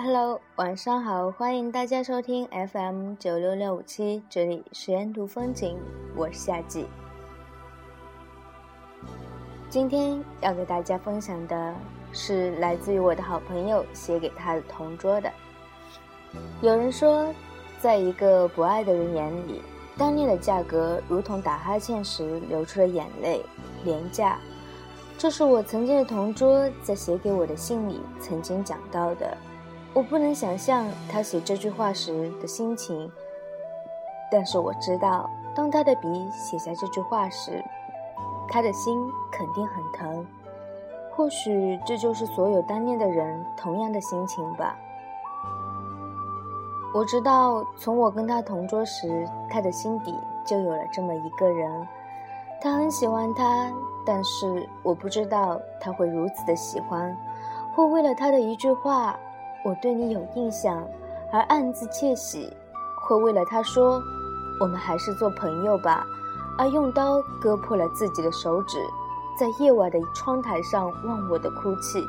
[0.00, 5.76] Hello，晚上好，欢迎大家收听 FM 九六六五七，这里是沿途风景，
[6.14, 6.86] 我是夏季。
[9.68, 11.74] 今天要给大家分享的
[12.12, 15.28] 是来自于我的好朋友写给他的同桌的。
[16.62, 17.34] 有人说，
[17.80, 19.60] 在一个不爱的人眼里，
[19.96, 23.44] 当恋的价格如同打哈欠时流出的眼泪，
[23.82, 24.38] 廉价。
[25.18, 29.36] 这是我曾经的同桌在写给我的信里曾经讲到的。
[29.94, 33.10] 我不能想象他写这句话时的心情，
[34.30, 37.64] 但是我知道，当他的笔写下这句话时，
[38.48, 40.26] 他的心肯定很疼。
[41.10, 44.78] 或许这就是所有单恋的人同样的心情吧。
[46.94, 51.88] 我知道，从我跟他同桌时，他的心底就有了这么一个人。
[52.60, 53.72] 他很喜欢他，
[54.06, 57.16] 但是我不知道他会如此的喜欢，
[57.74, 59.18] 会为了他的一句话
[59.64, 60.86] “我对你有印象”
[61.32, 62.52] 而暗自窃喜，
[63.02, 64.02] 会为了他说
[64.60, 66.04] “我们还是做朋友吧”
[66.56, 68.78] 而用刀割破了自己的手指，
[69.38, 72.02] 在夜晚的窗台上忘我的哭泣。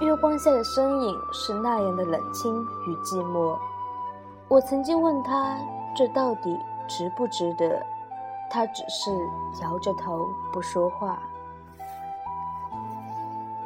[0.00, 3.56] 月光下的身影是那样的冷清与寂寞。
[4.48, 5.56] 我曾经问他，
[5.94, 7.80] 这到底值不值得？
[8.50, 9.10] 他只是
[9.62, 11.22] 摇着头不说话。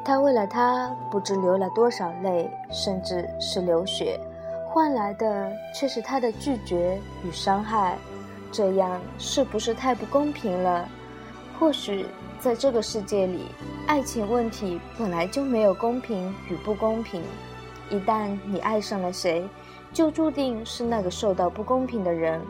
[0.05, 4.21] 他为了她不知流了多少泪，甚至是流血，
[4.69, 7.97] 换来的却是他的拒绝与伤害。
[8.53, 10.89] 这样是不是太不公平了？
[11.59, 12.07] 或许
[12.39, 13.47] 在这个世界里，
[13.87, 17.23] 爱情问题本来就没有公平与不公平。
[17.91, 19.49] 一旦你爱上了谁，
[19.93, 22.41] 就注定是那个受到不公平的人，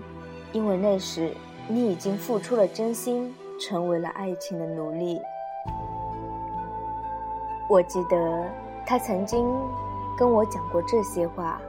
[0.52, 1.32] 因为那时。
[1.66, 5.18] 你已经付出了真心，成为了爱情的奴隶。
[7.74, 8.44] 我记得
[8.86, 9.44] 他曾经
[10.16, 11.60] 跟我讲过这些话。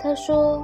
[0.00, 0.62] 他说：“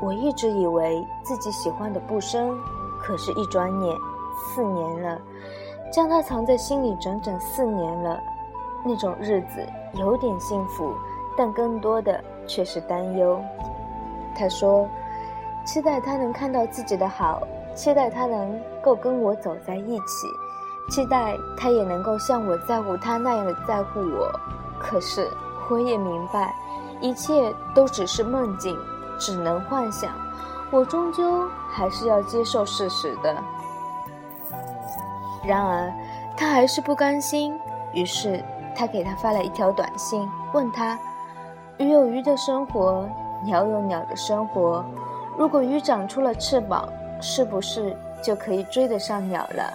[0.00, 2.56] 我一直以为自己喜欢的不深，
[3.00, 3.96] 可是，一转眼
[4.36, 5.20] 四年了，
[5.92, 8.20] 将他藏在心里整整四年了。
[8.84, 10.94] 那种日子有点幸福，
[11.36, 13.36] 但更多的却是担忧。”
[14.38, 14.88] 他说
[15.66, 17.42] ：“期待他能看到自己的好。”
[17.74, 20.28] 期待他能够跟我走在一起，
[20.88, 24.30] 期待他也能够像我在乎他那样的在乎我。
[24.78, 25.30] 可是
[25.70, 26.54] 我也明白，
[27.00, 28.78] 一切都只是梦境，
[29.18, 30.10] 只能幻想。
[30.70, 33.34] 我终究还是要接受事实的。
[35.44, 35.92] 然而，
[36.36, 37.58] 他还是不甘心，
[37.92, 38.42] 于是
[38.74, 40.98] 他给他发了一条短信，问他：
[41.78, 43.08] 鱼有鱼的生活，
[43.44, 44.84] 鸟有鸟的生活。
[45.38, 46.88] 如果鱼长出了翅膀，
[47.20, 49.72] 是不是就可以追得上鸟了？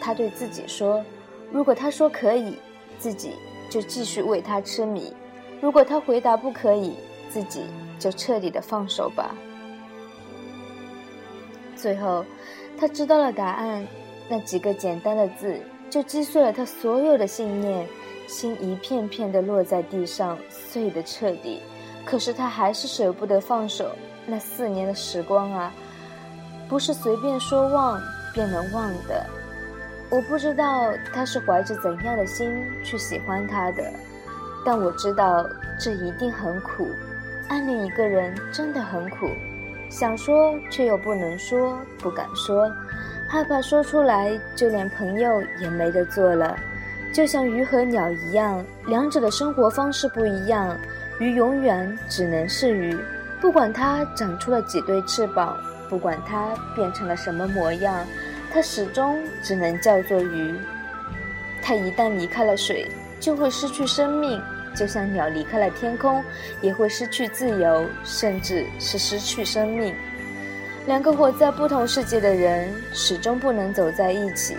[0.00, 1.04] 他对自己说
[1.52, 2.56] ：“如果他说可以，
[2.98, 3.32] 自己
[3.70, 5.12] 就继续为他痴迷；
[5.60, 6.94] 如果他回答不可以，
[7.30, 7.62] 自己
[7.98, 9.34] 就彻底的放手吧。”
[11.76, 12.24] 最后，
[12.78, 13.86] 他知道了答案，
[14.28, 17.86] 那几个简单的字就击碎了他所有的信念，
[18.26, 21.60] 心一片片的落在地上，碎得彻底。
[22.04, 23.90] 可是他还是舍不得放手，
[24.26, 25.72] 那四年的时光啊！
[26.68, 28.00] 不是随便说忘
[28.32, 29.24] 便能忘的。
[30.08, 33.82] 我不知道他是怀着怎样的心去喜欢他的，
[34.64, 35.46] 但我知道
[35.78, 36.88] 这一定很苦。
[37.48, 39.28] 暗恋一个人真的很苦，
[39.90, 42.70] 想说却又不能说，不敢说，
[43.28, 46.56] 害怕说出来就连朋友也没得做了。
[47.12, 50.76] 就像鱼和鸟一样，两者的生活方式不一样。
[51.18, 52.96] 鱼永远只能是鱼，
[53.40, 55.56] 不管它长出了几对翅膀。
[55.88, 58.04] 不管它变成了什么模样，
[58.52, 60.54] 它始终只能叫做鱼。
[61.62, 62.90] 它一旦离开了水，
[63.20, 64.40] 就会失去生命，
[64.74, 66.22] 就像鸟离开了天空，
[66.60, 69.94] 也会失去自由，甚至是失去生命。
[70.86, 74.56] 两个活在不同世界的人，始终不能走在一起。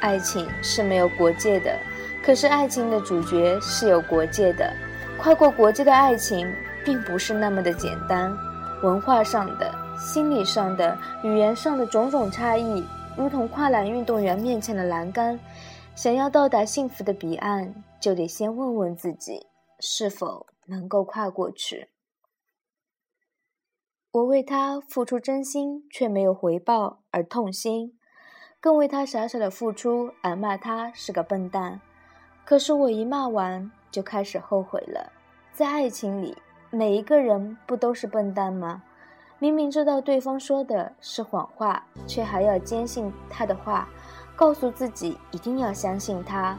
[0.00, 1.78] 爱情是没有国界的，
[2.22, 4.72] 可是爱情的主角是有国界的。
[5.18, 6.50] 跨过国界的爱情，
[6.84, 8.32] 并不是那么的简单。
[8.82, 9.74] 文化上的。
[9.98, 12.86] 心理上的、语言上的种种差异，
[13.18, 15.40] 如同跨栏运动员面前的栏杆。
[15.96, 19.48] 想要到达幸福的彼岸，就得先问问自己，
[19.80, 21.88] 是否能够跨过去。
[24.12, 27.98] 我为他付出真心，却没有回报而痛心，
[28.60, 31.80] 更为他傻傻的付出而骂他是个笨蛋。
[32.44, 35.12] 可是我一骂完，就开始后悔了。
[35.52, 36.36] 在爱情里，
[36.70, 38.84] 每一个人不都是笨蛋吗？
[39.40, 43.88] 明明知道对方说的是谎话，却还要坚信他的话，
[44.34, 46.58] 告诉自己一定要相信他。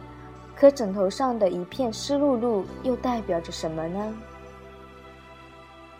[0.55, 4.13] 可枕头上的一片湿漉漉又代表着什么呢？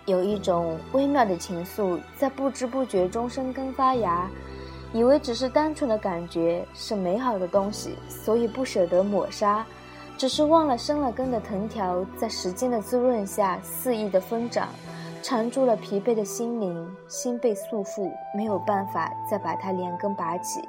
[0.06, 4.30] 有一种微妙的情愫在不知不觉中生根发芽，
[4.94, 9.66] 以为只是单纯的感觉是美好的东西，所以不舍得抹杀，
[10.18, 14.70] 只是忘了生了根的藤条在时间的滋润下肆意的疯长，
[15.22, 20.68] 缠住了疲惫的心灵，心被束缚，没有办法再把它连根拔起。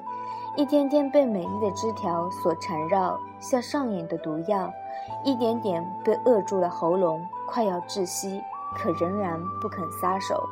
[0.56, 4.70] 一天天被美丽的枝条所缠绕，像上瘾的毒药，
[5.24, 8.42] 一点点被扼住了喉咙，快要窒息，
[8.74, 10.44] 可仍然不肯撒手，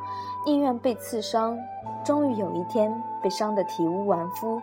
[0.47, 1.59] 宁愿被刺伤。
[2.05, 4.63] 终于有一天，被伤得体无完肤，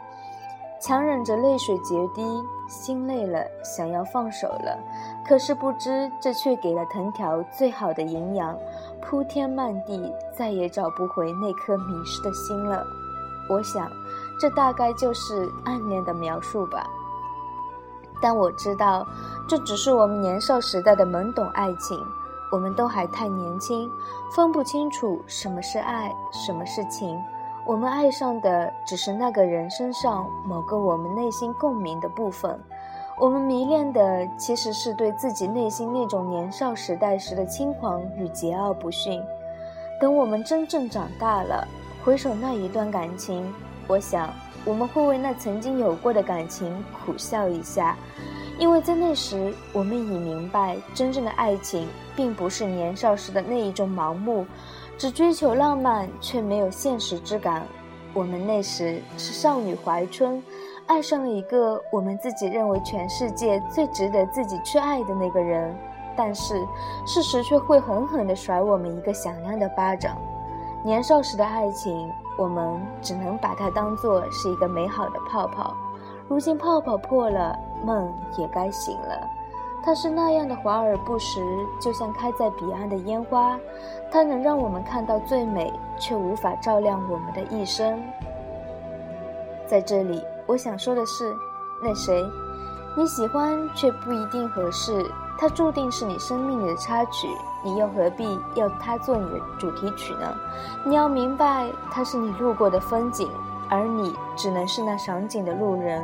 [0.79, 2.23] 强忍着泪水决堤，
[2.67, 4.79] 心累了，想要放手了，
[5.27, 8.57] 可是不知这却给了藤条最好的营养，
[9.15, 12.85] 铺天漫地，再也找不回那颗迷失的心了。
[13.47, 13.89] 我想。
[14.37, 16.85] 这大概就是暗恋的描述吧，
[18.21, 19.07] 但我知道，
[19.47, 21.97] 这只是我们年少时代的懵懂爱情。
[22.51, 23.89] 我们都还太年轻，
[24.35, 27.17] 分不清楚什么是爱，什么是情。
[27.65, 32.61] 我们爱上的只是那个人身上某个我们内心共鸣的部分，
[33.17, 39.23] 我们迷恋的其实是对自己内心那种年少时代时的轻狂与桀骜不驯。
[40.01, 41.65] 等我们真正长大了，
[42.03, 43.53] 回首那一段感情。
[43.87, 44.33] 我想，
[44.65, 47.95] 我们会为那曾经有过的感情苦笑一下，
[48.59, 54.45] 因为在那时，我们已明白，真正的爱情并不是年少时的那一种盲目，
[54.97, 57.65] 只追求浪漫却没有现实之感。
[58.13, 60.41] 我们那时是少女怀春，
[60.87, 65.75] 爱上了一个我们自己认为全世界最值得自己去爱的那个人，
[66.15, 66.55] 但是
[67.05, 70.17] 事实却会狠狠地甩我们一个响亮的巴掌。
[70.83, 72.11] 年少时的爱情。
[72.37, 75.73] 我们只能把它当做是一个美好的泡泡，
[76.27, 79.25] 如今泡泡破了，梦也该醒了。
[79.81, 81.39] 它是那样的华而不实，
[81.79, 83.57] 就像开在彼岸的烟花，
[84.11, 88.03] 它能让我们看到最美，却无法照亮我们的一生。
[89.65, 91.35] 在这里，我想说的是，
[91.81, 92.29] 那谁，
[92.95, 95.09] 你喜欢却不一定合适，
[95.39, 97.27] 它注定是你生命里的插曲。
[97.63, 100.35] 你又何必要它做你的主题曲呢？
[100.83, 103.27] 你要明白，它是你路过的风景，
[103.69, 106.03] 而你只能是那赏景的路人。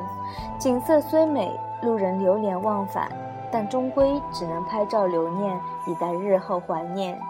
[0.57, 3.11] 景色虽美，路人流连忘返，
[3.51, 5.55] 但终归只能拍照留念，
[5.85, 7.21] 以待日后怀念。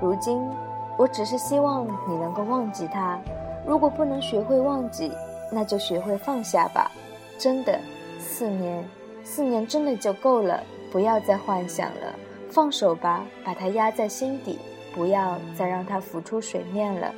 [0.00, 0.48] 如今，
[0.96, 3.18] 我只是希望你能够忘记它。
[3.66, 5.12] 如果不能学会忘记，
[5.50, 6.90] 那就学会放下吧。
[7.38, 7.78] 真的，
[8.18, 8.84] 四年，
[9.22, 12.14] 四年真的就够了，不要再幻想了。
[12.50, 14.58] 放手吧，把它压在心底，
[14.94, 17.14] 不要再让它浮出水面了。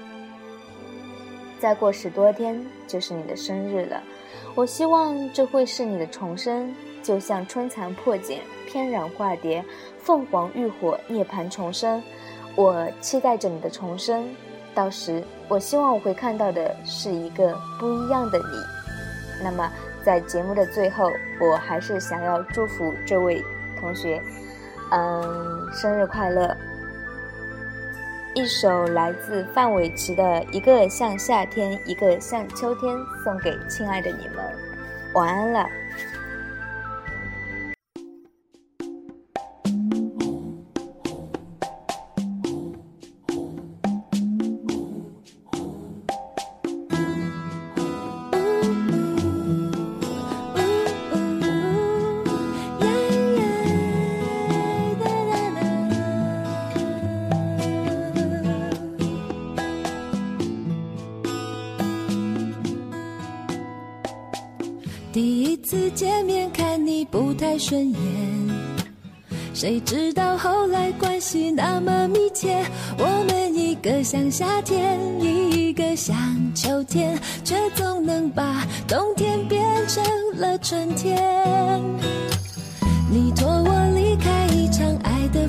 [1.60, 4.02] 再过十多天就是你的生日了，
[4.54, 9.64] 我希望这会是你的重生，就像春蚕破茧，翩然化蝶，
[9.98, 12.02] 凤凰浴火，涅槃重生。
[12.56, 14.28] 我期待着你的重生，
[14.74, 19.42] 到时我希望我会看到的是一个不一样的你。
[19.42, 19.70] 那么，
[20.02, 23.42] 在节目的最后，我还是想要祝福这位
[23.80, 24.22] 同学。
[24.92, 26.56] 嗯，生日快乐！
[28.34, 30.22] 一首来自范玮琪的
[30.52, 34.44] 《一个像夏天，一个像秋天》，送给亲爱的你们，
[35.14, 35.66] 晚安了。
[67.50, 67.98] 太顺眼，
[69.52, 72.64] 谁知道后来关系那么密切。
[72.96, 76.16] 我们一个像夏天，一个像
[76.54, 80.00] 秋天，却总能把冬天变成
[80.36, 81.20] 了春天。
[83.10, 85.48] 你拖我离开一场爱的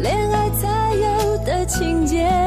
[0.00, 2.41] 恋爱才有的情节。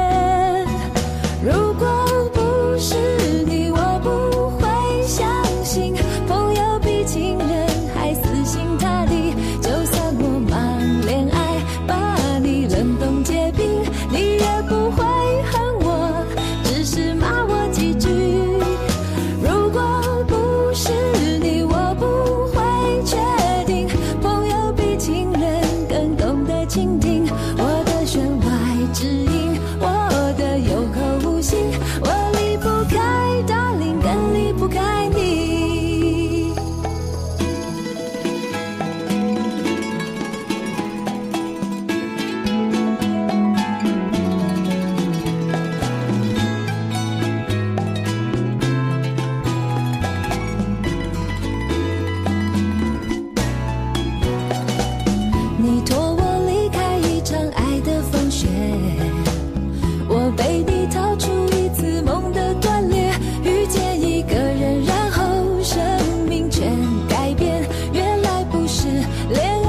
[69.27, 69.64] Live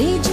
[0.00, 0.29] 你。